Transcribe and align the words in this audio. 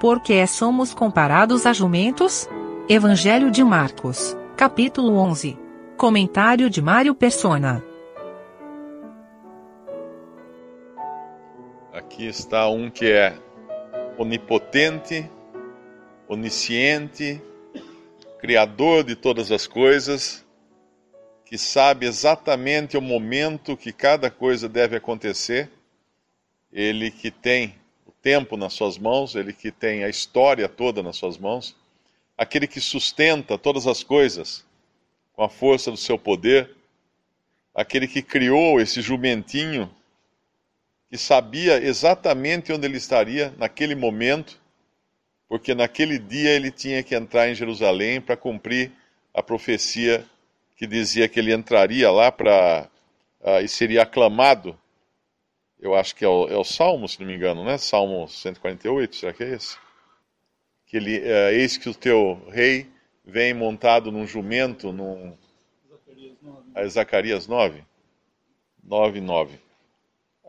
Porque 0.00 0.46
somos 0.46 0.94
comparados 0.94 1.66
a 1.66 1.74
jumentos? 1.74 2.48
Evangelho 2.88 3.50
de 3.50 3.62
Marcos, 3.62 4.34
capítulo 4.56 5.14
11. 5.18 5.58
Comentário 5.94 6.70
de 6.70 6.80
Mário 6.80 7.14
Persona. 7.14 7.84
Aqui 11.92 12.24
está 12.26 12.66
um 12.70 12.88
que 12.90 13.12
é 13.12 13.36
onipotente, 14.16 15.30
onisciente, 16.26 17.38
criador 18.38 19.04
de 19.04 19.14
todas 19.14 19.52
as 19.52 19.66
coisas, 19.66 20.46
que 21.44 21.58
sabe 21.58 22.06
exatamente 22.06 22.96
o 22.96 23.02
momento 23.02 23.76
que 23.76 23.92
cada 23.92 24.30
coisa 24.30 24.66
deve 24.66 24.96
acontecer, 24.96 25.68
ele 26.72 27.10
que 27.10 27.30
tem 27.30 27.74
tempo 28.22 28.56
nas 28.56 28.72
suas 28.72 28.98
mãos, 28.98 29.34
ele 29.34 29.52
que 29.52 29.70
tem 29.70 30.04
a 30.04 30.08
história 30.08 30.68
toda 30.68 31.02
nas 31.02 31.16
suas 31.16 31.38
mãos, 31.38 31.76
aquele 32.36 32.66
que 32.66 32.80
sustenta 32.80 33.58
todas 33.58 33.86
as 33.86 34.02
coisas 34.02 34.64
com 35.32 35.42
a 35.42 35.48
força 35.48 35.90
do 35.90 35.96
seu 35.96 36.18
poder, 36.18 36.70
aquele 37.74 38.06
que 38.06 38.22
criou 38.22 38.80
esse 38.80 39.00
jumentinho 39.00 39.90
que 41.10 41.18
sabia 41.18 41.82
exatamente 41.82 42.72
onde 42.72 42.86
ele 42.86 42.96
estaria 42.96 43.52
naquele 43.58 43.94
momento, 43.94 44.60
porque 45.48 45.74
naquele 45.74 46.18
dia 46.18 46.50
ele 46.50 46.70
tinha 46.70 47.02
que 47.02 47.14
entrar 47.16 47.48
em 47.48 47.54
Jerusalém 47.54 48.20
para 48.20 48.36
cumprir 48.36 48.92
a 49.34 49.42
profecia 49.42 50.24
que 50.76 50.86
dizia 50.86 51.28
que 51.28 51.40
ele 51.40 51.52
entraria 51.52 52.10
lá 52.10 52.30
para 52.30 52.88
uh, 53.40 53.60
e 53.62 53.68
seria 53.68 54.02
aclamado. 54.02 54.78
Eu 55.80 55.94
acho 55.94 56.14
que 56.14 56.24
é 56.24 56.28
o, 56.28 56.46
é 56.46 56.56
o, 56.56 56.64
Salmo, 56.64 57.08
se 57.08 57.18
não 57.18 57.26
me 57.26 57.34
engano, 57.34 57.64
né? 57.64 57.78
Salmo 57.78 58.28
148, 58.28 59.16
será 59.16 59.32
que 59.32 59.42
é 59.42 59.54
esse? 59.54 59.78
Que 60.86 60.98
ele, 60.98 61.20
uh, 61.20 61.50
eis 61.52 61.78
que 61.78 61.88
o 61.88 61.94
teu 61.94 62.46
rei 62.50 62.86
vem 63.24 63.54
montado 63.54 64.12
num 64.12 64.26
jumento, 64.26 64.92
num 64.92 65.34
Zacarias 65.88 66.36
9. 66.42 66.88
Zacarias 66.88 67.46
9, 67.48 67.84
9, 68.84 69.20
9. 69.22 69.58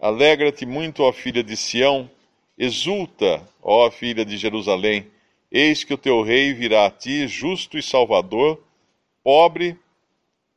Alegra-te 0.02 0.66
muito, 0.66 1.02
ó 1.02 1.14
filha 1.14 1.42
de 1.42 1.56
Sião, 1.56 2.10
exulta, 2.58 3.42
ó 3.62 3.90
filha 3.90 4.26
de 4.26 4.36
Jerusalém, 4.36 5.10
eis 5.50 5.86
que 5.86 5.94
o 5.94 5.98
teu 5.98 6.22
rei 6.24 6.54
virá 6.54 6.88
a 6.88 6.92
ti, 6.92 7.26
justo 7.26 7.78
e 7.78 7.84
salvador, 7.84 8.62
pobre 9.24 9.80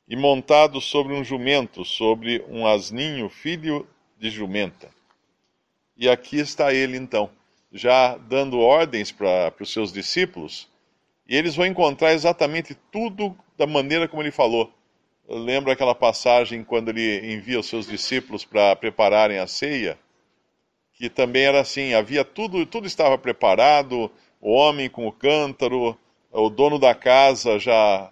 e 0.08 0.16
montado 0.16 0.80
sobre 0.80 1.14
um 1.14 1.22
jumento, 1.22 1.84
sobre 1.84 2.44
um 2.48 2.66
asninho, 2.66 3.28
filho 3.28 3.86
de 4.24 4.36
jumenta. 4.36 4.88
E 5.96 6.08
aqui 6.08 6.38
está 6.38 6.72
ele 6.72 6.96
então, 6.96 7.30
já 7.72 8.16
dando 8.16 8.58
ordens 8.58 9.12
para 9.12 9.52
os 9.60 9.72
seus 9.72 9.92
discípulos, 9.92 10.68
e 11.28 11.36
eles 11.36 11.54
vão 11.54 11.66
encontrar 11.66 12.12
exatamente 12.12 12.74
tudo 12.90 13.36
da 13.56 13.66
maneira 13.66 14.08
como 14.08 14.22
ele 14.22 14.30
falou 14.30 14.72
lembro 15.28 15.70
aquela 15.70 15.94
passagem 15.94 16.62
quando 16.62 16.90
ele 16.90 17.34
envia 17.34 17.58
os 17.58 17.66
seus 17.66 17.86
discípulos 17.86 18.44
para 18.44 18.76
prepararem 18.76 19.38
a 19.38 19.46
ceia, 19.46 19.98
que 20.92 21.08
também 21.08 21.44
era 21.44 21.60
assim, 21.60 21.94
havia 21.94 22.24
tudo, 22.24 22.64
tudo 22.66 22.86
estava 22.86 23.16
preparado, 23.18 24.10
o 24.40 24.52
homem 24.52 24.88
com 24.88 25.06
o 25.06 25.12
cântaro, 25.12 25.98
o 26.30 26.50
dono 26.50 26.78
da 26.78 26.94
casa 26.94 27.58
já 27.58 28.10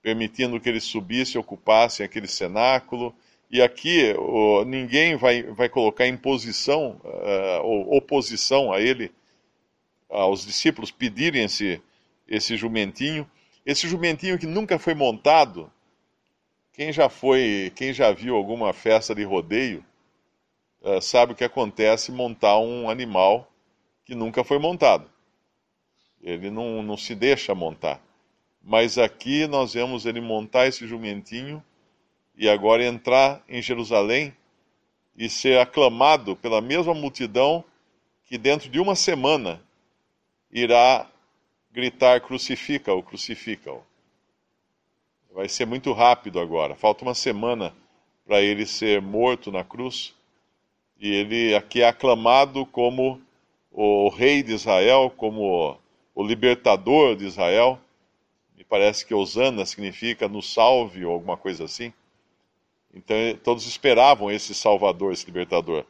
permitindo 0.00 0.60
que 0.60 0.68
eles 0.68 0.84
subissem 0.84 1.36
e 1.36 1.40
ocupassem 1.40 2.06
aquele 2.06 2.28
cenáculo. 2.28 3.14
E 3.50 3.62
aqui 3.62 4.12
o, 4.18 4.64
ninguém 4.64 5.16
vai, 5.16 5.42
vai 5.42 5.68
colocar 5.68 6.06
imposição 6.06 7.00
uh, 7.02 7.62
ou 7.62 7.96
oposição 7.96 8.72
a 8.72 8.80
ele, 8.80 9.10
aos 10.08 10.44
discípulos 10.44 10.90
pedirem 10.90 11.44
esse, 11.44 11.80
esse 12.26 12.56
jumentinho. 12.56 13.28
Esse 13.64 13.88
jumentinho 13.88 14.38
que 14.38 14.46
nunca 14.46 14.78
foi 14.78 14.94
montado, 14.94 15.70
quem 16.72 16.92
já 16.92 17.08
foi, 17.08 17.72
quem 17.74 17.92
já 17.92 18.12
viu 18.12 18.36
alguma 18.36 18.72
festa 18.72 19.14
de 19.14 19.24
rodeio, 19.24 19.84
uh, 20.82 21.00
sabe 21.00 21.32
o 21.32 21.34
que 21.34 21.44
acontece 21.44 22.12
montar 22.12 22.58
um 22.58 22.90
animal 22.90 23.50
que 24.04 24.14
nunca 24.14 24.44
foi 24.44 24.58
montado. 24.58 25.10
Ele 26.22 26.50
não, 26.50 26.82
não 26.82 26.96
se 26.96 27.14
deixa 27.14 27.54
montar. 27.54 28.02
Mas 28.62 28.98
aqui 28.98 29.46
nós 29.46 29.72
vemos 29.72 30.04
ele 30.04 30.20
montar 30.20 30.66
esse 30.66 30.86
jumentinho 30.86 31.62
e 32.38 32.48
agora 32.48 32.84
entrar 32.84 33.42
em 33.48 33.60
Jerusalém 33.60 34.32
e 35.16 35.28
ser 35.28 35.58
aclamado 35.58 36.36
pela 36.36 36.60
mesma 36.60 36.94
multidão 36.94 37.64
que 38.24 38.38
dentro 38.38 38.70
de 38.70 38.78
uma 38.78 38.94
semana 38.94 39.60
irá 40.52 41.10
gritar 41.72 42.20
crucifica-o, 42.20 43.02
crucifica-o. 43.02 43.82
Vai 45.34 45.48
ser 45.48 45.66
muito 45.66 45.92
rápido 45.92 46.38
agora. 46.38 46.76
Falta 46.76 47.04
uma 47.04 47.14
semana 47.14 47.74
para 48.24 48.40
ele 48.40 48.66
ser 48.66 49.02
morto 49.02 49.50
na 49.50 49.64
cruz. 49.64 50.14
E 51.00 51.12
ele 51.12 51.54
aqui 51.54 51.82
é 51.82 51.88
aclamado 51.88 52.64
como 52.66 53.20
o 53.72 54.08
rei 54.08 54.42
de 54.42 54.52
Israel, 54.52 55.12
como 55.16 55.76
o 56.14 56.22
libertador 56.22 57.16
de 57.16 57.26
Israel. 57.26 57.80
Me 58.56 58.64
parece 58.64 59.04
que 59.04 59.14
Osana 59.14 59.66
significa 59.66 60.28
no 60.28 60.42
salve 60.42 61.04
ou 61.04 61.12
alguma 61.12 61.36
coisa 61.36 61.64
assim. 61.64 61.92
Então 62.94 63.16
todos 63.42 63.66
esperavam 63.66 64.30
esse 64.30 64.54
salvador, 64.54 65.12
esse 65.12 65.26
libertador. 65.26 65.84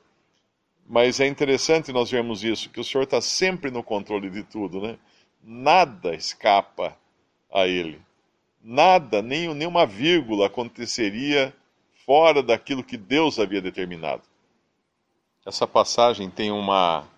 Mas 0.87 1.21
é 1.21 1.27
interessante 1.27 1.93
nós 1.93 2.11
vermos 2.11 2.43
isso, 2.43 2.71
que 2.71 2.81
o 2.81 2.85
Senhor 2.85 3.05
está 3.05 3.21
sempre 3.21 3.71
no 3.71 3.83
controle 3.83 4.31
de 4.31 4.43
tudo, 4.43 4.81
né? 4.81 4.99
Nada 5.43 6.15
escapa 6.15 6.97
a 7.53 7.67
Ele 7.67 8.01
nada, 8.63 9.23
nem 9.23 9.53
nenhuma 9.55 9.87
vírgula 9.87 10.47
aconteceria 10.47 11.55
fora 12.05 12.43
daquilo 12.43 12.85
que 12.85 12.97
Deus 12.97 13.39
havia 13.39 13.61
determinado. 13.63 14.23
Essa 15.47 15.67
passagem 15.67 16.29
tem 16.29 16.51
uma, 16.51 17.09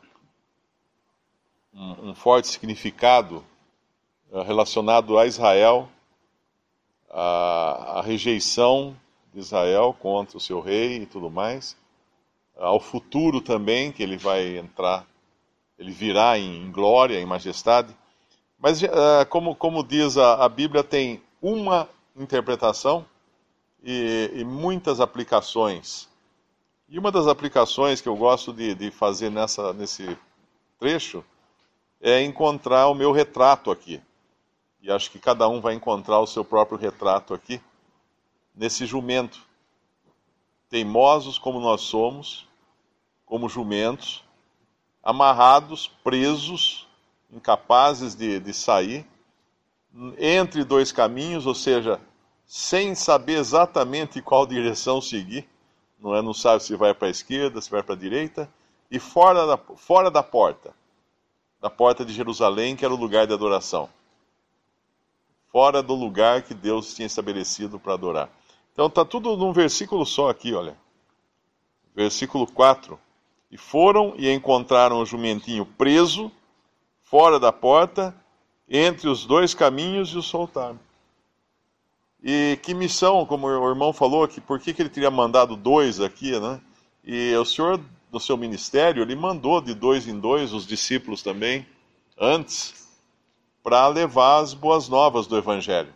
um, 1.74 2.10
um 2.10 2.14
forte 2.14 2.48
significado 2.48 3.44
uh, 4.30 4.42
relacionado 4.42 5.18
a 5.18 5.26
Israel, 5.26 5.88
a, 7.10 7.98
a, 7.98 8.02
rejeição 8.02 8.96
de 9.32 9.40
Israel 9.40 9.94
contra 9.98 10.36
o 10.36 10.40
seu 10.40 10.60
rei 10.60 11.02
e 11.02 11.06
tudo 11.06 11.30
mais, 11.30 11.76
ao 12.56 12.78
futuro 12.78 13.40
também, 13.40 13.90
que 13.90 14.02
ele 14.02 14.16
vai 14.16 14.58
entrar, 14.58 15.06
ele 15.78 15.90
virá 15.90 16.38
em, 16.38 16.70
glória, 16.70 17.18
em 17.18 17.24
majestade. 17.24 17.96
Mas, 18.58 18.82
uh, 18.82 19.24
como, 19.30 19.54
como 19.54 19.82
diz 19.82 20.18
a, 20.18 20.44
a 20.44 20.48
Bíblia, 20.48 20.84
tem 20.84 21.22
uma 21.40 21.88
interpretação 22.14 23.06
e, 23.82 24.30
e, 24.34 24.44
muitas 24.44 25.00
aplicações. 25.00 26.06
E 26.88 26.98
uma 26.98 27.10
das 27.10 27.26
aplicações 27.26 28.00
que 28.00 28.08
eu 28.08 28.16
gosto 28.16 28.52
de, 28.52 28.74
de 28.74 28.90
fazer 28.90 29.30
nessa, 29.30 29.72
nesse 29.72 30.18
trecho 30.78 31.24
é 32.00 32.22
encontrar 32.22 32.88
o 32.88 32.94
meu 32.94 33.12
retrato 33.12 33.70
aqui. 33.70 34.02
E 34.82 34.90
acho 34.90 35.10
que 35.10 35.18
cada 35.18 35.48
um 35.48 35.60
vai 35.60 35.74
encontrar 35.74 36.20
o 36.20 36.26
seu 36.26 36.44
próprio 36.44 36.78
retrato 36.78 37.32
aqui, 37.32 37.60
nesse 38.54 38.86
jumento. 38.86 39.40
Teimosos 40.68 41.38
como 41.38 41.60
nós 41.60 41.82
somos, 41.82 42.48
como 43.26 43.48
jumentos, 43.48 44.24
amarrados, 45.02 45.88
presos, 46.02 46.86
incapazes 47.32 48.14
de, 48.14 48.38
de 48.38 48.52
sair 48.52 49.06
entre 50.18 50.64
dois 50.64 50.92
caminhos, 50.92 51.46
ou 51.46 51.54
seja, 51.54 52.00
sem 52.46 52.94
saber 52.94 53.38
exatamente 53.38 54.22
qual 54.22 54.46
direção 54.46 55.00
seguir, 55.00 55.48
não 55.98 56.14
é? 56.14 56.22
Não 56.22 56.32
sabe 56.32 56.62
se 56.62 56.74
vai 56.76 56.94
para 56.94 57.08
a 57.08 57.10
esquerda, 57.10 57.60
se 57.60 57.70
vai 57.70 57.82
para 57.82 57.94
a 57.94 57.98
direita, 57.98 58.48
e 58.90 58.98
fora 58.98 59.46
da, 59.46 59.56
fora 59.56 60.10
da 60.10 60.22
porta, 60.22 60.74
da 61.60 61.70
porta 61.70 62.04
de 62.04 62.12
Jerusalém, 62.12 62.74
que 62.74 62.84
era 62.84 62.94
o 62.94 62.96
lugar 62.96 63.26
de 63.26 63.32
adoração. 63.32 63.88
Fora 65.52 65.82
do 65.82 65.94
lugar 65.94 66.42
que 66.42 66.54
Deus 66.54 66.94
tinha 66.94 67.06
estabelecido 67.06 67.78
para 67.78 67.94
adorar. 67.94 68.30
Então 68.72 68.86
está 68.86 69.04
tudo 69.04 69.36
num 69.36 69.52
versículo 69.52 70.04
só 70.06 70.30
aqui, 70.30 70.54
olha. 70.54 70.76
Versículo 71.94 72.46
4. 72.46 72.98
E 73.50 73.56
foram 73.56 74.14
e 74.16 74.30
encontraram 74.32 75.00
o 75.00 75.06
jumentinho 75.06 75.66
preso, 75.66 76.30
fora 77.02 77.40
da 77.40 77.52
porta, 77.52 78.14
entre 78.68 79.08
os 79.08 79.26
dois 79.26 79.52
caminhos 79.52 80.10
e 80.10 80.18
o 80.18 80.22
soltaram. 80.22 80.78
E 82.22 82.58
que 82.62 82.74
missão, 82.74 83.24
como 83.26 83.46
o 83.46 83.68
irmão 83.68 83.92
falou, 83.92 84.28
que 84.28 84.40
por 84.40 84.60
que, 84.60 84.72
que 84.72 84.82
ele 84.82 84.88
teria 84.88 85.10
mandado 85.10 85.56
dois 85.56 86.00
aqui, 86.00 86.38
né? 86.38 86.60
E 87.02 87.34
o 87.34 87.44
senhor, 87.44 87.80
do 88.10 88.20
seu 88.20 88.36
ministério, 88.36 89.02
ele 89.02 89.16
mandou 89.16 89.60
de 89.60 89.74
dois 89.74 90.06
em 90.06 90.18
dois 90.18 90.52
os 90.52 90.66
discípulos 90.66 91.22
também, 91.22 91.66
antes, 92.18 92.88
para 93.62 93.88
levar 93.88 94.40
as 94.40 94.52
boas 94.52 94.88
novas 94.88 95.26
do 95.26 95.36
Evangelho. 95.36 95.92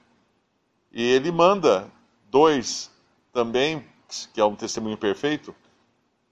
E 0.92 1.02
ele 1.02 1.30
manda 1.30 1.90
dois 2.34 2.90
também, 3.32 3.86
que 4.32 4.40
é 4.40 4.44
um 4.44 4.56
testemunho 4.56 4.96
perfeito, 4.96 5.54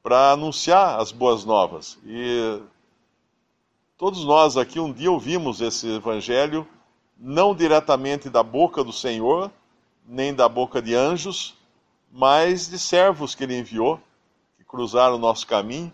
para 0.02 0.32
anunciar 0.32 0.98
as 1.00 1.12
boas 1.12 1.44
novas. 1.44 1.96
E 2.04 2.60
Todos 4.02 4.24
nós 4.24 4.56
aqui 4.56 4.80
um 4.80 4.92
dia 4.92 5.12
ouvimos 5.12 5.60
esse 5.60 5.86
evangelho, 5.86 6.66
não 7.16 7.54
diretamente 7.54 8.28
da 8.28 8.42
boca 8.42 8.82
do 8.82 8.92
Senhor, 8.92 9.48
nem 10.04 10.34
da 10.34 10.48
boca 10.48 10.82
de 10.82 10.92
anjos, 10.92 11.56
mas 12.10 12.68
de 12.68 12.80
servos 12.80 13.36
que 13.36 13.44
ele 13.44 13.56
enviou, 13.56 14.00
que 14.56 14.64
cruzaram 14.64 15.14
o 15.14 15.20
nosso 15.20 15.46
caminho, 15.46 15.92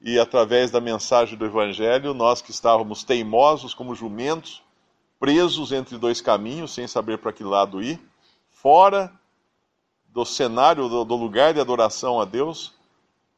e 0.00 0.18
através 0.18 0.70
da 0.70 0.80
mensagem 0.80 1.36
do 1.36 1.44
evangelho, 1.44 2.14
nós 2.14 2.40
que 2.40 2.50
estávamos 2.50 3.04
teimosos 3.04 3.74
como 3.74 3.94
jumentos, 3.94 4.62
presos 5.18 5.70
entre 5.70 5.98
dois 5.98 6.22
caminhos, 6.22 6.72
sem 6.72 6.88
saber 6.88 7.18
para 7.18 7.30
que 7.30 7.44
lado 7.44 7.82
ir, 7.82 8.00
fora 8.48 9.12
do 10.12 10.24
cenário, 10.24 10.88
do, 10.88 11.04
do 11.04 11.16
lugar 11.16 11.54
de 11.54 11.60
adoração 11.60 12.20
a 12.20 12.24
Deus, 12.24 12.74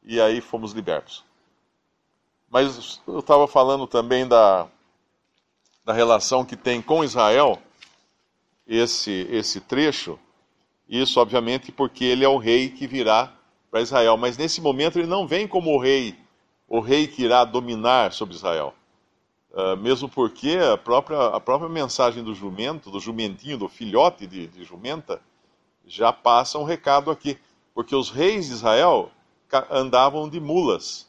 e 0.03 0.19
aí 0.19 0.41
fomos 0.41 0.71
libertos. 0.71 1.23
Mas 2.49 3.01
eu 3.07 3.19
estava 3.19 3.47
falando 3.47 3.87
também 3.87 4.27
da, 4.27 4.67
da 5.85 5.93
relação 5.93 6.45
que 6.45 6.55
tem 6.55 6.81
com 6.81 7.03
Israel, 7.03 7.61
esse, 8.67 9.27
esse 9.29 9.59
trecho, 9.59 10.19
isso 10.87 11.19
obviamente 11.19 11.71
porque 11.71 12.05
ele 12.05 12.23
é 12.23 12.29
o 12.29 12.37
rei 12.37 12.69
que 12.69 12.87
virá 12.87 13.33
para 13.71 13.81
Israel, 13.81 14.17
mas 14.17 14.37
nesse 14.37 14.61
momento 14.61 14.99
ele 14.99 15.07
não 15.07 15.27
vem 15.27 15.47
como 15.47 15.71
o 15.71 15.79
rei, 15.79 16.15
o 16.67 16.79
rei 16.79 17.07
que 17.07 17.23
irá 17.23 17.43
dominar 17.43 18.13
sobre 18.13 18.35
Israel. 18.35 18.73
Uh, 19.51 19.77
mesmo 19.77 20.09
porque 20.09 20.57
a 20.57 20.77
própria, 20.77 21.27
a 21.27 21.39
própria 21.39 21.69
mensagem 21.69 22.23
do 22.23 22.33
jumento, 22.33 22.89
do 22.89 22.99
jumentinho, 22.99 23.57
do 23.57 23.69
filhote 23.69 24.25
de, 24.25 24.47
de 24.47 24.63
jumenta, 24.63 25.21
já 25.85 26.11
passa 26.13 26.57
um 26.57 26.63
recado 26.63 27.11
aqui. 27.11 27.37
Porque 27.73 27.95
os 27.95 28.09
reis 28.09 28.47
de 28.47 28.53
Israel 28.53 29.11
andavam 29.69 30.29
de 30.29 30.39
mulas. 30.39 31.07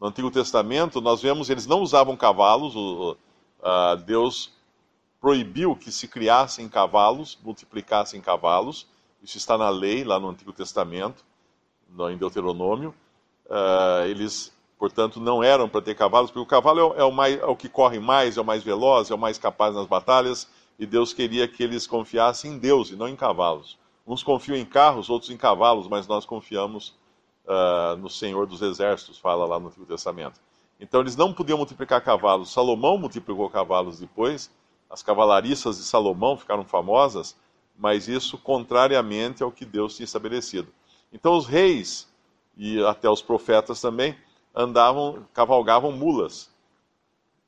No 0.00 0.08
Antigo 0.08 0.30
Testamento, 0.30 1.00
nós 1.00 1.20
vemos 1.20 1.50
eles 1.50 1.66
não 1.66 1.80
usavam 1.80 2.16
cavalos, 2.16 2.74
o, 2.74 3.16
uh, 3.60 3.96
Deus 3.98 4.50
proibiu 5.20 5.76
que 5.76 5.92
se 5.92 6.08
criassem 6.08 6.68
cavalos, 6.68 7.38
multiplicassem 7.42 8.20
cavalos. 8.20 8.86
Isso 9.22 9.36
está 9.36 9.58
na 9.58 9.68
lei, 9.68 10.02
lá 10.02 10.18
no 10.18 10.30
Antigo 10.30 10.52
Testamento, 10.52 11.22
no, 11.90 12.08
em 12.08 12.16
Deuteronômio. 12.16 12.94
Uh, 13.44 14.06
eles, 14.06 14.50
portanto, 14.78 15.20
não 15.20 15.42
eram 15.42 15.68
para 15.68 15.82
ter 15.82 15.94
cavalos, 15.94 16.30
porque 16.30 16.42
o 16.42 16.46
cavalo 16.46 16.94
é, 16.94 17.00
é, 17.00 17.04
o 17.04 17.12
mais, 17.12 17.38
é 17.38 17.44
o 17.44 17.54
que 17.54 17.68
corre 17.68 17.98
mais, 17.98 18.38
é 18.38 18.40
o 18.40 18.44
mais 18.44 18.62
veloz, 18.62 19.10
é 19.10 19.14
o 19.14 19.18
mais 19.18 19.36
capaz 19.36 19.74
nas 19.74 19.86
batalhas, 19.86 20.48
e 20.80 20.86
Deus 20.86 21.12
queria 21.12 21.46
que 21.46 21.62
eles 21.62 21.86
confiassem 21.86 22.52
em 22.52 22.58
Deus 22.58 22.88
e 22.88 22.96
não 22.96 23.06
em 23.06 23.14
cavalos. 23.14 23.78
Uns 24.06 24.22
confiam 24.22 24.56
em 24.56 24.64
carros, 24.64 25.10
outros 25.10 25.30
em 25.30 25.36
cavalos, 25.36 25.86
mas 25.86 26.08
nós 26.08 26.24
confiamos 26.24 26.98
uh, 27.44 27.98
no 27.98 28.08
Senhor 28.08 28.46
dos 28.46 28.62
Exércitos, 28.62 29.18
fala 29.18 29.44
lá 29.44 29.60
no 29.60 29.68
Antigo 29.68 29.84
Testamento. 29.84 30.40
Então 30.80 31.02
eles 31.02 31.14
não 31.16 31.34
podiam 31.34 31.58
multiplicar 31.58 32.02
cavalos. 32.02 32.50
Salomão 32.50 32.96
multiplicou 32.96 33.50
cavalos 33.50 34.00
depois, 34.00 34.50
as 34.88 35.02
cavalariças 35.02 35.76
de 35.76 35.84
Salomão 35.84 36.38
ficaram 36.38 36.64
famosas, 36.64 37.36
mas 37.78 38.08
isso 38.08 38.38
contrariamente 38.38 39.42
ao 39.42 39.52
que 39.52 39.66
Deus 39.66 39.94
tinha 39.94 40.04
estabelecido. 40.04 40.72
Então 41.12 41.36
os 41.36 41.46
reis 41.46 42.08
e 42.56 42.82
até 42.84 43.08
os 43.08 43.20
profetas 43.20 43.82
também 43.82 44.16
andavam, 44.54 45.26
cavalgavam 45.34 45.92
mulas. 45.92 46.49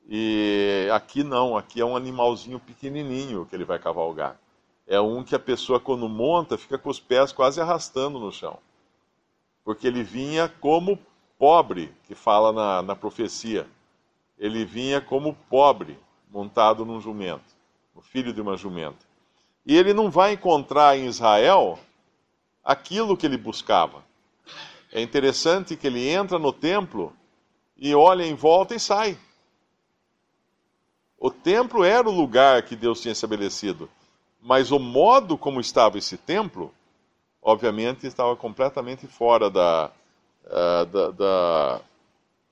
E 0.07 0.87
aqui 0.93 1.23
não, 1.23 1.55
aqui 1.55 1.79
é 1.81 1.85
um 1.85 1.95
animalzinho 1.95 2.59
pequenininho 2.59 3.45
que 3.45 3.55
ele 3.55 3.65
vai 3.65 3.79
cavalgar. 3.79 4.37
É 4.85 4.99
um 4.99 5.23
que 5.23 5.35
a 5.35 5.39
pessoa 5.39 5.79
quando 5.79 6.09
monta 6.09 6.57
fica 6.57 6.77
com 6.77 6.89
os 6.89 6.99
pés 6.99 7.31
quase 7.31 7.61
arrastando 7.61 8.19
no 8.19 8.31
chão 8.31 8.59
porque 9.63 9.87
ele 9.87 10.03
vinha 10.03 10.49
como 10.59 10.99
pobre, 11.37 11.93
que 12.05 12.13
fala 12.13 12.51
na, 12.51 12.81
na 12.81 12.95
profecia. 12.95 13.67
Ele 14.37 14.65
vinha 14.65 14.99
como 14.99 15.35
pobre, 15.49 15.97
montado 16.29 16.85
num 16.85 16.99
jumento, 16.99 17.55
o 17.95 18.01
filho 18.01 18.33
de 18.33 18.41
uma 18.41 18.57
jumenta. 18.57 19.05
E 19.65 19.77
ele 19.77 19.93
não 19.93 20.11
vai 20.11 20.33
encontrar 20.33 20.97
em 20.97 21.05
Israel 21.05 21.79
aquilo 22.63 23.15
que 23.15 23.25
ele 23.25 23.37
buscava. 23.37 24.03
É 24.91 25.01
interessante 25.01 25.75
que 25.75 25.87
ele 25.87 26.07
entra 26.09 26.37
no 26.37 26.51
templo 26.51 27.13
e 27.77 27.95
olha 27.95 28.23
em 28.23 28.35
volta 28.35 28.75
e 28.75 28.79
sai. 28.79 29.17
O 31.23 31.31
templo 31.31 31.83
era 31.83 32.09
o 32.09 32.11
lugar 32.11 32.63
que 32.63 32.75
Deus 32.75 33.01
tinha 33.01 33.13
estabelecido, 33.13 33.89
mas 34.41 34.71
o 34.71 34.79
modo 34.79 35.37
como 35.37 35.61
estava 35.61 35.97
esse 35.97 36.17
templo 36.17 36.73
obviamente, 37.43 38.07
estava 38.07 38.35
completamente 38.35 39.05
fora 39.05 39.49
da, 39.49 39.91
uh, 40.45 40.85
da, 40.85 41.11
da, 41.11 41.81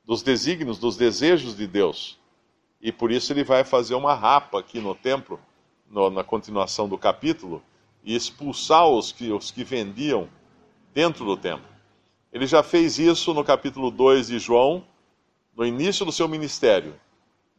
dos 0.06 0.22
desígnios, 0.22 0.78
dos 0.78 0.98
desejos 0.98 1.56
de 1.56 1.66
Deus. 1.66 2.20
E 2.82 2.92
por 2.92 3.12
isso 3.12 3.32
ele 3.32 3.44
vai 3.44 3.64
fazer 3.64 3.96
uma 3.96 4.14
rapa 4.14 4.60
aqui 4.60 4.80
no 4.80 4.94
templo, 4.94 5.40
no, 5.90 6.10
na 6.10 6.24
continuação 6.24 6.90
do 6.90 6.98
capítulo, 6.98 7.64
e 8.04 8.16
expulsar 8.16 8.88
os 8.88 9.12
que, 9.12 9.32
os 9.32 9.52
que 9.52 9.64
vendiam 9.64 10.28
dentro 10.94 11.24
do 11.24 11.38
templo. 11.38 11.70
Ele 12.34 12.48
já 12.48 12.64
fez 12.64 13.00
isso 13.00 13.34
no 13.34 13.44
capítulo 13.44 13.92
2 13.92 14.28
de 14.28 14.40
João, 14.40 14.84
no 15.56 15.66
início 15.66 16.06
do 16.06 16.12
seu 16.12 16.28
ministério. 16.28 16.96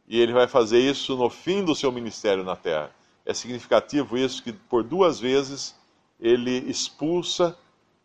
E 0.07 0.19
ele 0.19 0.33
vai 0.33 0.47
fazer 0.47 0.79
isso 0.79 1.15
no 1.15 1.29
fim 1.29 1.63
do 1.63 1.75
seu 1.75 1.91
ministério 1.91 2.43
na 2.43 2.55
terra. 2.55 2.91
É 3.25 3.33
significativo 3.33 4.17
isso 4.17 4.43
que 4.43 4.51
por 4.51 4.83
duas 4.83 5.19
vezes 5.19 5.75
ele 6.19 6.57
expulsa 6.69 7.57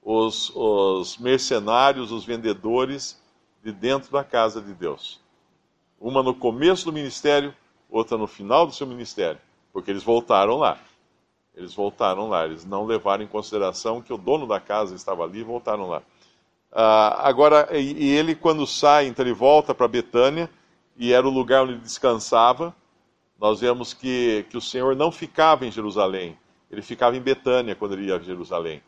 os, 0.02 0.50
os 0.54 1.18
mercenários, 1.18 2.12
os 2.12 2.24
vendedores 2.24 3.20
de 3.62 3.72
dentro 3.72 4.12
da 4.12 4.22
casa 4.24 4.60
de 4.60 4.72
Deus. 4.72 5.20
Uma 6.00 6.22
no 6.22 6.34
começo 6.34 6.84
do 6.84 6.92
ministério, 6.92 7.54
outra 7.90 8.16
no 8.16 8.26
final 8.26 8.66
do 8.66 8.72
seu 8.72 8.86
ministério, 8.86 9.40
porque 9.72 9.90
eles 9.90 10.02
voltaram 10.02 10.56
lá. 10.56 10.78
Eles 11.54 11.74
voltaram 11.74 12.28
lá, 12.28 12.44
eles 12.44 12.64
não 12.64 12.86
levaram 12.86 13.24
em 13.24 13.26
consideração 13.26 14.00
que 14.00 14.12
o 14.12 14.16
dono 14.16 14.46
da 14.46 14.60
casa 14.60 14.94
estava 14.94 15.24
ali 15.24 15.40
e 15.40 15.44
voltaram 15.44 15.88
lá. 15.88 16.02
Ah, 16.70 17.28
agora, 17.28 17.68
e, 17.76 18.08
ele, 18.10 18.34
quando 18.34 18.66
sai, 18.66 19.06
então 19.06 19.24
ele 19.24 19.34
volta 19.34 19.74
para 19.74 19.88
Betânia, 19.88 20.48
e 20.98 21.12
era 21.12 21.26
o 21.26 21.30
lugar 21.30 21.62
onde 21.62 21.74
ele 21.74 21.80
descansava. 21.80 22.74
Nós 23.38 23.60
vemos 23.60 23.94
que, 23.94 24.44
que 24.50 24.56
o 24.56 24.60
Senhor 24.60 24.96
não 24.96 25.12
ficava 25.12 25.64
em 25.64 25.70
Jerusalém, 25.70 26.36
ele 26.70 26.82
ficava 26.82 27.16
em 27.16 27.20
Betânia 27.20 27.74
quando 27.74 27.92
ele 27.92 28.06
ia 28.06 28.16
a 28.16 28.20
Jerusalém. 28.20 28.82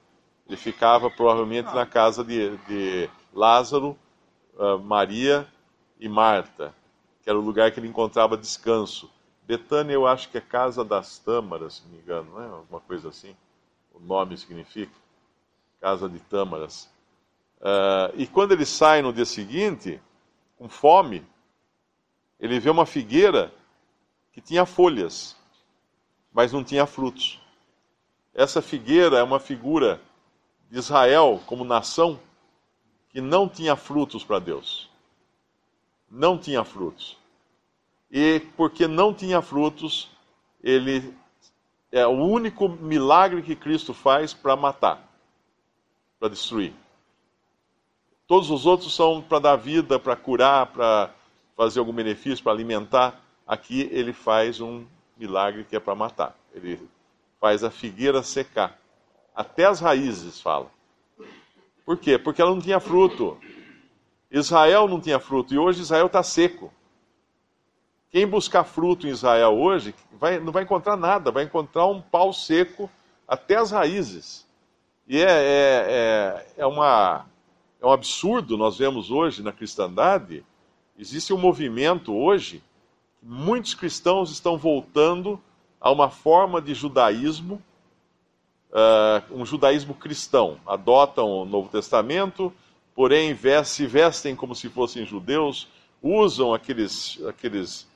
Ele 0.47 0.57
ficava 0.57 1.09
provavelmente 1.09 1.73
na 1.73 1.87
casa 1.87 2.25
de, 2.25 2.57
de 2.67 3.09
Lázaro, 3.33 3.97
uh, 4.55 4.79
Maria 4.79 5.47
e 5.99 6.09
Marta, 6.09 6.75
que 7.23 7.31
era 7.31 7.39
o 7.39 7.43
lugar 7.43 7.71
que 7.71 7.79
ele 7.79 7.87
encontrava 7.87 8.37
descanso. 8.37 9.09
Betânia 9.47 9.95
eu 9.95 10.07
acho 10.07 10.29
que 10.29 10.39
é 10.39 10.41
casa 10.41 10.85
das 10.85 11.19
tâmaras, 11.19 11.75
se 11.75 11.85
não 11.85 11.93
me 11.93 11.99
engano, 11.99 12.31
não 12.33 12.43
é? 12.43 12.47
Alguma 12.49 12.81
coisa 12.81 13.09
assim. 13.09 13.35
O 13.95 14.01
nome 14.01 14.37
significa 14.37 14.93
casa 15.81 16.09
de 16.09 16.19
tâmaras. 16.19 16.91
Uh, 17.61 18.13
e 18.15 18.27
quando 18.27 18.53
ele 18.53 18.67
sai 18.67 19.03
no 19.03 19.13
dia 19.13 19.25
seguinte, 19.25 20.01
com 20.59 20.69
fome, 20.69 21.25
ele 22.41 22.59
vê 22.59 22.71
uma 22.71 22.87
figueira 22.87 23.53
que 24.33 24.41
tinha 24.41 24.65
folhas, 24.65 25.37
mas 26.33 26.53
não 26.53 26.65
tinha 26.65 26.87
frutos. 26.87 27.39
Essa 28.35 28.63
figueira 28.63 29.19
é 29.19 29.23
uma 29.23 29.39
figura 29.39 30.01
de 30.71 30.79
Israel 30.79 31.41
como 31.47 31.65
nação 31.65 32.19
que 33.11 33.21
não 33.21 33.49
tinha 33.49 33.77
frutos 33.77 34.25
para 34.25 34.39
Deus. 34.39 34.89
Não 36.11 36.39
tinha 36.39 36.65
frutos. 36.65 37.19
E 38.11 38.41
porque 38.57 38.87
não 38.87 39.13
tinha 39.13 39.43
frutos, 39.43 40.09
ele 40.63 41.15
é 41.93 42.07
o 42.07 42.11
único 42.11 42.69
milagre 42.69 43.43
que 43.43 43.55
Cristo 43.55 43.93
faz 43.93 44.33
para 44.33 44.57
matar, 44.57 45.07
para 46.19 46.29
destruir. 46.29 46.73
Todos 48.27 48.49
os 48.49 48.65
outros 48.65 48.95
são 48.95 49.21
para 49.21 49.41
dar 49.41 49.57
vida, 49.57 49.99
para 49.99 50.17
curar, 50.17 50.67
para 50.67 51.11
fazer 51.61 51.79
algum 51.79 51.93
benefício, 51.93 52.43
para 52.43 52.53
alimentar. 52.53 53.21
Aqui 53.47 53.87
ele 53.93 54.15
faz 54.15 54.63
um 54.63 54.87
milagre 55.15 55.63
que 55.63 55.77
é 55.77 55.79
para 55.79 55.95
matar. 55.95 56.35
Ele 56.55 56.81
faz 57.39 57.63
a 57.63 57.71
figueira 57.71 58.23
secar. 58.23 58.79
Até 59.35 59.67
as 59.67 59.79
raízes, 59.79 60.41
fala. 60.41 60.71
Por 61.85 61.99
quê? 61.99 62.17
Porque 62.17 62.41
ela 62.41 62.53
não 62.53 62.63
tinha 62.63 62.81
fruto. 62.81 63.37
Israel 64.31 64.89
não 64.89 64.99
tinha 64.99 65.21
fruto 65.21 65.53
e 65.53 65.59
hoje 65.59 65.83
Israel 65.83 66.07
está 66.07 66.23
seco. 66.23 66.73
Quem 68.11 68.27
buscar 68.27 68.65
fruto 68.65 69.07
em 69.07 69.11
Israel 69.11 69.51
hoje 69.51 69.95
vai, 70.13 70.41
não 70.41 70.53
vai 70.53 70.63
encontrar 70.63 70.97
nada, 70.97 71.31
vai 71.31 71.45
encontrar 71.45 71.85
um 71.89 72.01
pau 72.01 72.33
seco 72.33 72.91
até 73.29 73.57
as 73.57 73.71
raízes. 73.71 74.47
E 75.07 75.21
é, 75.21 75.31
é, 75.31 75.87
é, 75.91 76.47
é, 76.57 76.67
uma, 76.67 77.27
é 77.83 77.87
um 77.87 77.93
absurdo, 77.93 78.57
nós 78.57 78.79
vemos 78.79 79.11
hoje 79.11 79.43
na 79.43 79.53
cristandade, 79.53 80.43
existe 81.01 81.33
um 81.33 81.39
movimento 81.39 82.15
hoje, 82.15 82.63
muitos 83.23 83.73
cristãos 83.73 84.31
estão 84.31 84.59
voltando 84.59 85.41
a 85.81 85.91
uma 85.91 86.11
forma 86.11 86.61
de 86.61 86.75
judaísmo, 86.75 87.61
uh, 88.71 89.35
um 89.35 89.47
judaísmo 89.47 89.95
cristão. 89.95 90.61
Adotam 90.67 91.27
o 91.27 91.45
Novo 91.47 91.71
Testamento, 91.71 92.53
porém 92.95 93.35
se 93.65 93.87
vestem 93.87 94.37
como 94.37 94.55
se 94.55 94.69
fossem 94.69 95.07
judeus, 95.07 95.69
usam 96.03 96.53
aqueles, 96.53 97.19
aqueles 97.27 97.89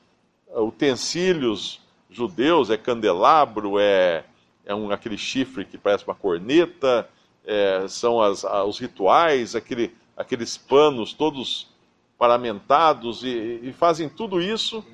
utensílios 0.57 1.83
judeus, 2.09 2.71
é 2.71 2.79
candelabro, 2.79 3.79
é, 3.79 4.25
é 4.65 4.75
um, 4.75 4.91
aquele 4.91 5.19
chifre 5.19 5.67
que 5.67 5.77
parece 5.77 6.07
uma 6.07 6.15
corneta, 6.15 7.07
é, 7.45 7.87
são 7.87 8.23
as, 8.23 8.45
os 8.45 8.79
rituais, 8.79 9.55
aquele, 9.55 9.95
aqueles 10.17 10.57
panos 10.57 11.13
todos 11.13 11.74
paramentados, 12.19 13.23
e, 13.23 13.61
e 13.63 13.73
fazem 13.73 14.09
tudo 14.09 14.41
isso. 14.41 14.85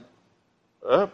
É, 0.85 1.09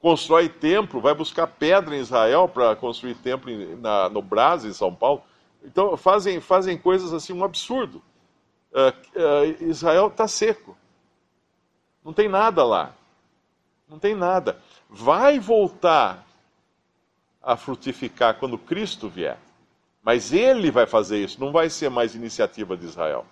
constrói 0.00 0.48
templo, 0.48 1.00
vai 1.00 1.14
buscar 1.14 1.46
pedra 1.46 1.96
em 1.96 2.00
Israel 2.00 2.48
para 2.48 2.76
construir 2.76 3.14
templo 3.14 3.50
na, 3.78 4.08
no 4.08 4.20
Brasil, 4.20 4.70
em 4.70 4.74
São 4.74 4.94
Paulo. 4.94 5.22
Então 5.64 5.96
fazem, 5.96 6.40
fazem 6.40 6.76
coisas 6.76 7.12
assim, 7.12 7.32
um 7.32 7.42
absurdo. 7.42 8.02
Uh, 8.70 8.90
uh, 9.18 9.64
Israel 9.64 10.08
está 10.08 10.28
seco. 10.28 10.76
Não 12.04 12.12
tem 12.12 12.28
nada 12.28 12.64
lá. 12.64 12.92
Não 13.88 13.98
tem 13.98 14.14
nada. 14.14 14.58
Vai 14.90 15.38
voltar 15.38 16.24
a 17.42 17.56
frutificar 17.56 18.34
quando 18.38 18.58
Cristo 18.58 19.08
vier. 19.08 19.38
Mas 20.02 20.32
ele 20.34 20.70
vai 20.70 20.86
fazer 20.86 21.22
isso, 21.24 21.40
não 21.40 21.50
vai 21.50 21.70
ser 21.70 21.88
mais 21.88 22.14
iniciativa 22.14 22.76
de 22.76 22.84
Israel. 22.84 23.24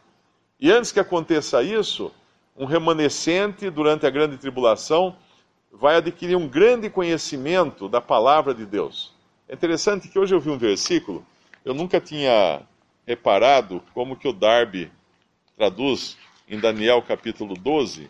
E 0.63 0.71
antes 0.71 0.93
que 0.93 1.01
aconteça 1.01 1.61
isso, 1.61 2.13
um 2.57 2.67
remanescente 2.67 3.69
durante 3.69 4.07
a 4.07 4.11
grande 4.11 4.37
tribulação 4.37 5.17
vai 5.73 5.97
adquirir 5.97 6.37
um 6.37 6.47
grande 6.47 6.89
conhecimento 6.89 7.89
da 7.89 8.01
palavra 8.01 8.55
de 8.55 8.65
Deus. 8.65 9.13
É 9.49 9.55
interessante 9.55 10.07
que 10.07 10.17
hoje 10.17 10.33
eu 10.33 10.39
vi 10.39 10.51
um 10.51 10.57
versículo, 10.57 11.27
eu 11.65 11.75
nunca 11.75 12.01
tinha 12.01 12.63
reparado 13.05 13.83
como 13.93 14.15
que 14.15 14.29
o 14.29 14.33
Darby 14.33 14.89
traduz 15.57 16.17
em 16.49 16.61
Daniel 16.61 17.03
capítulo 17.03 17.55
12, 17.55 18.09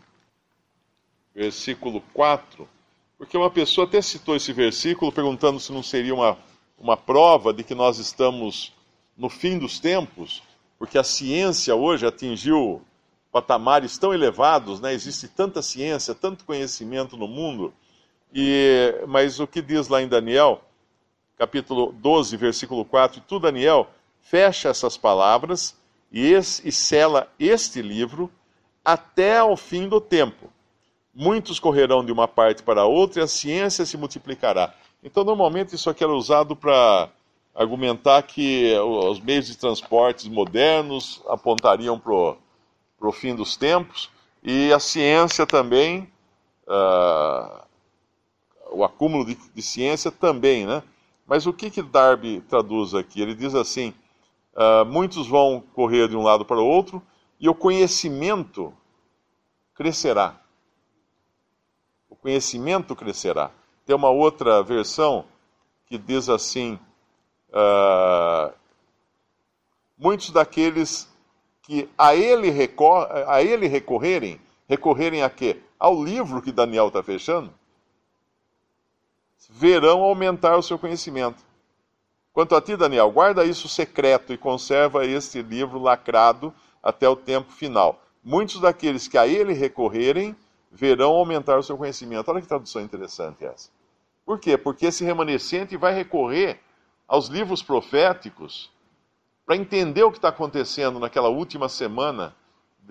versículo 1.35 2.03
4, 2.13 2.69
porque 3.17 3.35
uma 3.35 3.51
pessoa 3.51 3.87
até 3.87 4.03
citou 4.03 4.37
esse 4.37 4.53
versículo 4.53 5.11
perguntando 5.11 5.59
se 5.59 5.73
não 5.73 5.83
seria 5.83 6.15
uma 6.15 6.37
uma 6.79 6.97
prova 6.99 7.55
de 7.55 7.63
que 7.63 7.75
nós 7.75 7.99
estamos 7.99 8.75
no 9.17 9.29
fim 9.29 9.57
dos 9.57 9.79
tempos, 9.79 10.43
porque 10.83 10.99
a 10.99 11.05
ciência 11.05 11.77
hoje 11.77 12.05
atingiu 12.05 12.83
patamares 13.31 13.97
tão 13.97 14.13
elevados, 14.13 14.81
né? 14.81 14.93
existe 14.93 15.29
tanta 15.29 15.63
ciência, 15.63 16.13
tanto 16.13 16.45
conhecimento 16.45 17.17
no 17.17 17.29
mundo, 17.29 17.73
e, 18.35 18.93
mas 19.07 19.39
o 19.39 19.47
que 19.47 19.63
diz 19.63 19.87
lá 19.87 20.03
em 20.03 20.09
Daniel, 20.09 20.61
capítulo 21.39 21.93
12, 21.93 22.37
versículo 22.37 22.85
4, 22.85 23.21
e 23.21 23.23
tu, 23.23 23.39
Daniel, 23.39 23.91
fecha 24.23 24.71
essas 24.71 24.97
palavras 24.97 25.77
e, 26.11 26.33
esse, 26.33 26.67
e 26.67 26.73
sela 26.73 27.29
este 27.39 27.81
livro 27.81 28.29
até 28.85 29.39
ao 29.39 29.57
fim 29.57 29.89
do 29.89 30.01
tempo. 30.01 30.51
Muitos 31.15 31.61
correrão 31.61 32.05
de 32.05 32.11
uma 32.11 32.27
parte 32.27 32.61
para 32.61 32.85
outra 32.87 33.21
e 33.21 33.23
a 33.23 33.29
ciência 33.29 33.87
se 33.87 33.97
multiplicará. 33.97 34.75
Então, 35.01 35.23
normalmente, 35.23 35.77
isso 35.77 35.89
aqui 35.89 36.03
era 36.03 36.13
usado 36.13 36.57
para 36.57 37.09
argumentar 37.55 38.23
que 38.23 38.75
os 38.79 39.21
meios 39.21 39.47
de 39.47 39.57
transportes 39.57 40.27
modernos 40.27 41.23
apontariam 41.29 41.99
para 41.99 42.13
o 43.09 43.13
fim 43.13 43.35
dos 43.35 43.57
tempos 43.57 44.11
e 44.43 44.73
a 44.73 44.81
ciência 44.81 45.47
também, 45.47 46.11
uh, 46.67 47.63
o 48.73 48.85
acúmulo 48.85 49.25
de, 49.25 49.37
de, 49.55 49.63
ciência 49.63 50.11
também, 50.11 50.67
né? 50.67 50.83
Mas 51.27 51.47
o 51.47 51.53
que, 51.53 51.71
que 51.71 51.83
Darby 51.83 52.41
traduz 52.49 52.95
aqui? 52.95 53.21
Ele 53.21 53.35
diz 53.35 53.55
assim: 53.55 53.95
uh, 54.55 54.85
muitos 54.85 55.29
vão 55.29 55.63
correr 55.75 56.09
de 56.09 56.17
um 56.17 56.23
lado 56.23 56.45
para 56.45 56.59
o 56.59 56.67
outro 56.67 57.01
e 57.39 57.49
o 57.49 57.55
conhecimento 57.55 58.73
crescerá. 59.75 60.41
O 62.09 62.17
conhecimento 62.17 62.97
crescerá. 62.97 63.51
Tem 63.87 63.95
uma 63.95 64.11
outra 64.11 64.63
versão 64.63 65.25
que 65.87 65.97
diz 65.97 66.29
assim: 66.29 66.79
uh, 67.53 68.53
muitos 69.97 70.31
daqueles 70.31 71.09
que 71.63 71.89
a 71.97 72.15
ele, 72.15 72.51
recor 72.51 73.09
a 73.27 73.43
ele 73.43 73.67
recorrerem, 73.67 74.41
recorrerem 74.69 75.23
a 75.23 75.31
quê? 75.31 75.61
Ao 75.79 76.03
livro 76.03 76.43
que 76.43 76.53
Daniel 76.53 76.89
está 76.89 77.03
fechando, 77.03 77.53
verão 79.51 80.03
aumentar 80.03 80.57
o 80.57 80.63
seu 80.63 80.79
conhecimento. 80.79 81.43
Quanto 82.33 82.55
a 82.57 82.61
ti, 82.61 82.77
Daniel, 82.77 83.11
guarda 83.11 83.45
isso 83.45 83.69
secreto 83.69 84.33
e 84.33 84.39
conserva 84.39 85.05
este 85.05 85.43
livro 85.43 85.79
lacrado 85.79 86.53
até 86.83 87.09
o 87.09 87.15
tempo 87.15 87.53
final. 87.53 88.01
Muitos 88.25 88.61
daqueles 88.61 89.07
que 89.07 89.19
a 89.19 89.27
ele 89.27 89.53
recorrerem 89.53 90.35
verão 90.71 91.11
aumentar 91.11 91.59
o 91.59 91.63
seu 91.63 91.77
conhecimento. 91.77 92.31
Olha 92.31 92.41
que 92.41 92.49
tradução 92.49 92.81
interessante 92.81 93.45
essa. 93.45 93.69
Por 94.25 94.39
quê? 94.39 94.57
Porque 94.57 94.87
esse 94.87 95.05
remanescente 95.05 95.77
vai 95.77 95.93
recorrer 95.93 96.61
aos 97.07 97.29
livros 97.29 97.63
proféticos 97.63 98.71
para 99.45 99.57
entender 99.57 100.03
o 100.03 100.11
que 100.11 100.19
está 100.19 100.29
acontecendo 100.29 100.99
naquela 100.99 101.29
última 101.29 101.69
semana, 101.69 102.35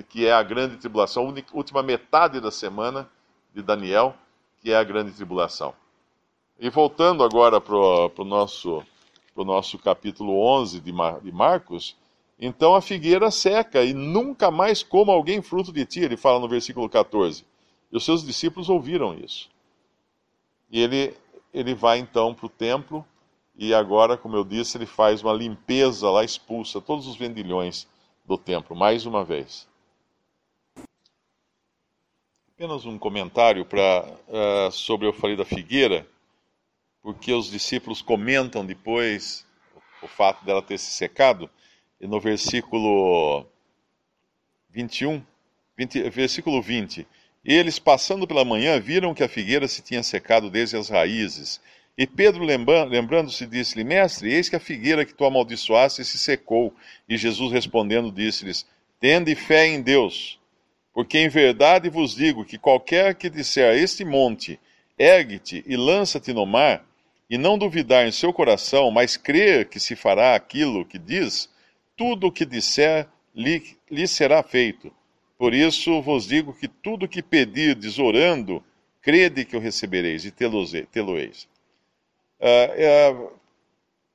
que 0.10 0.26
é 0.26 0.34
a 0.34 0.44
grande 0.44 0.78
tribulação, 0.78 1.28
a 1.28 1.58
última 1.58 1.82
metade 1.82 2.40
da 2.40 2.52
semana 2.52 3.10
de 3.54 3.62
Daniel, 3.62 4.16
que 4.62 4.72
é 4.72 4.76
a 4.76 4.84
grande 4.84 5.12
tribulação. 5.12 5.74
E 6.60 6.70
voltando 6.70 7.24
agora 7.24 7.60
para 7.60 7.76
o 7.76 8.26
nosso, 8.26 8.84
nosso 9.36 9.80
capítulo 9.80 10.40
11 10.40 10.80
de, 10.80 10.92
Mar, 10.92 11.20
de 11.20 11.32
Marcos, 11.32 11.96
então 12.40 12.76
a 12.76 12.82
figueira 12.82 13.32
seca 13.32 13.84
e 13.84 13.94
nunca 13.94 14.52
mais 14.52 14.84
coma 14.84 15.14
alguém 15.14 15.42
fruto 15.42 15.72
de 15.72 15.86
ti, 15.86 16.02
ele 16.02 16.18
fala 16.18 16.40
no 16.40 16.48
versículo 16.48 16.88
14. 16.88 17.46
E 17.92 17.98
os 17.98 18.06
seus 18.06 18.24
discípulos 18.24 18.70
ouviram 18.70 19.16
isso. 19.16 19.50
E 20.72 20.80
ele, 20.80 21.16
ele 21.54 21.74
vai 21.74 22.00
então 22.00 22.34
para 22.34 22.46
o 22.46 22.50
templo 22.50 23.06
e 23.62 23.76
agora, 23.76 24.18
como 24.18 24.36
eu 24.36 24.44
disse, 24.44 24.76
ele 24.76 24.88
faz 24.88 25.22
uma 25.22 25.32
limpeza 25.32 26.10
lá, 26.10 26.24
expulsa 26.24 26.82
todos 26.82 27.06
os 27.06 27.16
vendilhões 27.16 27.88
do 28.26 28.36
templo, 28.36 28.76
mais 28.76 29.06
uma 29.06 29.24
vez. 29.24 29.68
Apenas 32.56 32.86
um 32.86 32.98
comentário 32.98 33.64
pra, 33.64 34.04
uh, 34.28 34.72
sobre 34.72 35.06
eu 35.06 35.14
falei 35.14 35.36
da 35.36 35.46
figueira, 35.46 36.08
porque 37.04 37.32
os 37.32 37.52
discípulos 37.52 38.02
comentam 38.02 38.66
depois 38.66 39.46
o 40.02 40.08
fato 40.08 40.44
dela 40.44 40.64
ter 40.64 40.80
se 40.80 40.92
secado, 40.94 41.48
e 42.00 42.08
no 42.08 42.20
versículo 42.20 43.46
21, 44.72 45.24
20, 45.78 46.10
versículo 46.10 46.64
20, 46.64 47.08
eles, 47.46 47.78
passando 47.78 48.26
pela 48.26 48.44
manhã, 48.44 48.80
viram 48.80 49.14
que 49.14 49.24
a 49.24 49.30
figueira 49.30 49.68
se 49.68 49.84
tinha 49.84 50.02
secado 50.02 50.50
desde 50.50 50.78
as 50.78 50.90
raízes. 50.90 51.62
E 51.98 52.08
Pedro, 52.08 52.44
lembrando-se, 52.44 53.46
disse-lhe: 53.46 53.84
Mestre, 53.84 54.34
eis 54.34 54.50
que 54.50 54.56
a 54.56 54.60
figueira 54.60 55.06
que 55.06 55.14
tu 55.14 55.26
amaldiçoaste 55.26 56.04
se 56.04 56.18
secou. 56.18 56.74
E 57.08 57.18
Jesus 57.18 57.52
respondendo, 57.52 58.12
disse-lhes: 58.12 58.66
Tende 59.00 59.36
fé 59.36 59.68
em 59.68 59.82
Deus, 59.82 60.40
porque 60.94 61.18
em 61.18 61.28
verdade 61.28 61.90
vos 61.90 62.16
digo 62.16 62.46
que 62.46 62.58
qualquer 62.58 63.16
que 63.16 63.30
disser 63.30 63.72
a 63.72 63.76
este 63.76 64.06
monte: 64.06 64.60
Ergue-te 64.98 65.64
e 65.68 65.76
lança-te 65.76 66.32
no 66.34 66.46
mar, 66.46 66.86
e 67.30 67.38
não 67.38 67.58
duvidar 67.58 68.08
em 68.08 68.12
seu 68.12 68.32
coração, 68.34 68.92
mas 68.92 69.18
crer 69.18 69.68
que 69.70 69.80
se 69.80 69.96
fará 69.96 70.36
aquilo 70.36 70.86
que 70.86 71.00
diz, 71.00 71.50
tudo 71.96 72.28
o 72.28 72.32
que 72.32 72.46
disser 72.46 73.08
lhe, 73.34 73.64
lhe 73.90 74.08
será 74.08 74.44
feito. 74.44 74.94
Por 75.38 75.54
isso 75.54 76.02
vos 76.02 76.28
digo 76.28 76.54
que 76.54 76.68
tudo 76.68 77.08
que 77.08 77.24
pedirdes 77.24 77.98
orando, 77.98 78.64
crede 79.02 79.46
que 79.46 79.58
o 79.58 79.60
recebereis 79.60 80.26
e 80.26 80.32
tê-lo-eis. 80.32 81.48
Uh, 82.42 83.28
uh, 83.28 83.32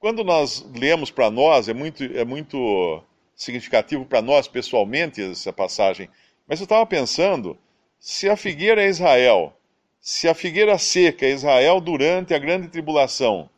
quando 0.01 0.25
nós 0.25 0.67
lemos 0.75 1.11
para 1.11 1.31
nós, 1.31 1.69
é 1.69 1.75
muito, 1.75 2.03
é 2.03 2.25
muito 2.25 3.03
significativo 3.37 4.05
para 4.05 4.21
nós 4.21 4.49
pessoalmente 4.49 5.23
essa 5.23 5.53
passagem, 5.53 6.09
mas 6.47 6.59
eu 6.59 6.65
estava 6.65 6.85
pensando, 6.85 7.57
se 7.99 8.29
a 8.29 8.37
figueira 8.37 8.83
é 8.83 8.89
Israel, 8.89 9.57
se 10.01 10.29
a 10.29 10.35
figueira 10.35 10.77
seca 10.77 11.25
é 11.25 11.31
Israel 11.31 11.81
durante 11.81 12.35
a 12.35 12.39
grande 12.39 12.69
tribulação, 12.69 13.49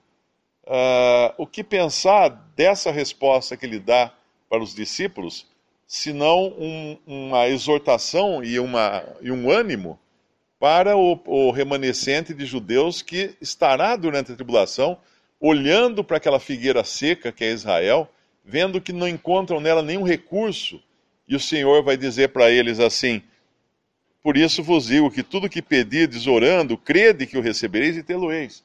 uh, 0.65 1.35
o 1.39 1.47
que 1.47 1.65
pensar 1.65 2.29
dessa 2.55 2.91
resposta 2.91 3.57
que 3.57 3.65
ele 3.65 3.79
dá 3.79 4.13
para 4.49 4.63
os 4.63 4.75
discípulos 4.75 5.47
senão 5.87 6.55
um, 6.59 6.99
uma 7.07 7.49
exortação 7.49 8.45
e, 8.45 8.61
uma, 8.61 9.03
e 9.23 9.33
um 9.33 9.51
ânimo 9.51 9.99
para 10.59 10.97
o, 10.97 11.21
o, 11.25 11.51
remanescente 11.51 12.35
de 12.35 12.45
judeus 12.45 13.01
que 13.01 13.35
estará 13.41 13.95
durante 13.95 14.33
a 14.33 14.35
tribulação 14.35 14.99
olhando 15.41 16.03
para 16.03 16.17
aquela 16.17 16.41
figueira 16.41 16.83
seca 16.83 17.31
que 17.31 17.45
é 17.45 17.53
Israel, 17.53 18.11
vendo 18.45 18.81
que 18.81 18.93
não 18.93 19.07
encontram 19.07 19.61
nela 19.61 19.83
nenhum 19.83 20.03
recurso, 20.03 20.83
e 21.29 21.37
o 21.37 21.41
Senhor 21.41 21.83
vai 21.85 21.97
dizer 21.97 22.31
para 22.31 22.51
eles 22.51 22.81
assim: 22.81 23.23
Por 24.23 24.37
isso 24.37 24.63
vos 24.63 24.87
digo 24.87 25.11
que 25.11 25.23
tudo 25.23 25.49
que 25.49 25.63
pedirdes 25.63 26.27
orando, 26.27 26.77
crede 26.77 27.27
que 27.27 27.39
o 27.39 27.43
recebereis 27.43 27.97
e 27.97 28.03
tê-lo-eis. 28.03 28.65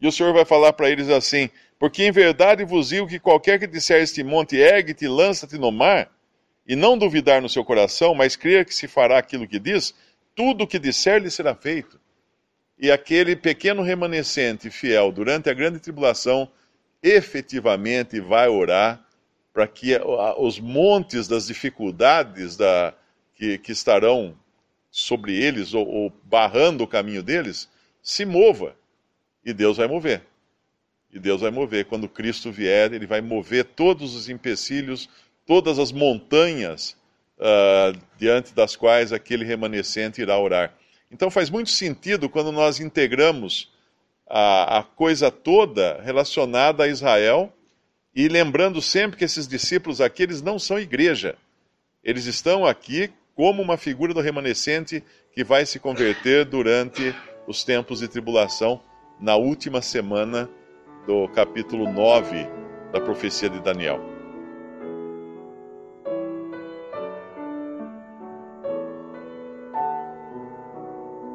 E 0.00 0.06
o 0.06 0.12
Senhor 0.12 0.32
vai 0.32 0.44
falar 0.44 0.72
para 0.72 0.88
eles 0.88 1.10
assim: 1.10 1.50
Porque 1.78 2.04
em 2.04 2.12
verdade 2.12 2.64
vos 2.64 2.88
digo 2.88 3.06
que 3.06 3.18
qualquer 3.18 3.58
que 3.58 3.66
disser 3.66 4.00
este 4.00 4.22
monte, 4.22 4.56
ergue-te 4.56 5.06
lança-te 5.08 5.58
no 5.58 5.72
mar, 5.72 6.10
e 6.66 6.76
não 6.76 6.96
duvidar 6.96 7.42
no 7.42 7.48
seu 7.48 7.64
coração, 7.64 8.14
mas 8.14 8.36
crer 8.36 8.64
que 8.64 8.74
se 8.74 8.86
fará 8.86 9.18
aquilo 9.18 9.48
que 9.48 9.58
diz, 9.58 9.94
tudo 10.38 10.62
o 10.62 10.66
que 10.68 10.78
disser 10.78 11.20
lhe 11.20 11.32
será 11.32 11.52
feito. 11.52 11.98
E 12.78 12.92
aquele 12.92 13.34
pequeno 13.34 13.82
remanescente 13.82 14.70
fiel 14.70 15.10
durante 15.10 15.50
a 15.50 15.52
grande 15.52 15.80
tribulação 15.80 16.48
efetivamente 17.02 18.20
vai 18.20 18.46
orar 18.46 19.04
para 19.52 19.66
que 19.66 19.98
os 20.36 20.60
montes 20.60 21.26
das 21.26 21.48
dificuldades 21.48 22.56
da, 22.56 22.94
que, 23.34 23.58
que 23.58 23.72
estarão 23.72 24.38
sobre 24.92 25.34
eles 25.34 25.74
ou, 25.74 25.84
ou 25.84 26.12
barrando 26.22 26.84
o 26.84 26.88
caminho 26.88 27.24
deles 27.24 27.68
se 28.00 28.24
mova. 28.24 28.76
E 29.44 29.52
Deus 29.52 29.78
vai 29.78 29.88
mover. 29.88 30.22
E 31.12 31.18
Deus 31.18 31.40
vai 31.40 31.50
mover. 31.50 31.86
Quando 31.86 32.08
Cristo 32.08 32.52
vier, 32.52 32.92
ele 32.92 33.08
vai 33.08 33.20
mover 33.20 33.64
todos 33.64 34.14
os 34.14 34.28
empecilhos, 34.28 35.08
todas 35.44 35.80
as 35.80 35.90
montanhas 35.90 36.96
uh, 37.38 37.98
diante 38.18 38.54
das 38.54 38.76
quais 38.76 39.12
aquele 39.12 39.44
remanescente 39.44 40.20
irá 40.20 40.38
orar. 40.38 40.74
Então 41.10 41.30
faz 41.30 41.48
muito 41.48 41.70
sentido 41.70 42.28
quando 42.28 42.52
nós 42.52 42.80
integramos 42.80 43.70
a, 44.28 44.78
a 44.78 44.82
coisa 44.82 45.30
toda 45.30 46.00
relacionada 46.02 46.84
a 46.84 46.88
Israel 46.88 47.52
e 48.14 48.28
lembrando 48.28 48.82
sempre 48.82 49.16
que 49.16 49.24
esses 49.24 49.46
discípulos 49.46 50.00
aqui, 50.00 50.24
eles 50.24 50.42
não 50.42 50.58
são 50.58 50.78
igreja. 50.78 51.36
Eles 52.02 52.26
estão 52.26 52.66
aqui 52.66 53.10
como 53.34 53.62
uma 53.62 53.76
figura 53.76 54.12
do 54.12 54.20
remanescente 54.20 55.02
que 55.32 55.44
vai 55.44 55.64
se 55.64 55.78
converter 55.78 56.44
durante 56.44 57.14
os 57.46 57.62
tempos 57.62 58.00
de 58.00 58.08
tribulação, 58.08 58.80
na 59.20 59.36
última 59.36 59.80
semana 59.80 60.48
do 61.06 61.28
capítulo 61.28 61.90
9 61.90 62.46
da 62.92 63.00
profecia 63.00 63.48
de 63.48 63.60
Daniel. 63.60 64.17